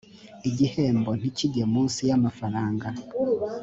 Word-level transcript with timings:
igihembo 0.49 1.11
ntikijye 1.19 1.63
munsi 1.73 1.99
y 2.09 2.11
amafaranga 2.17 2.87